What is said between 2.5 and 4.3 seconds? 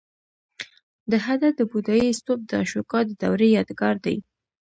اشوکا د دورې یادګار دی